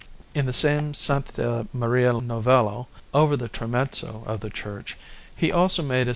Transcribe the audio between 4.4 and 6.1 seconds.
church, he also made a S.